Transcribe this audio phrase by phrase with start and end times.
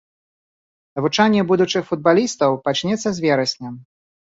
[0.99, 3.77] Навучанне будучых футбалістаў пачнецца з верасня.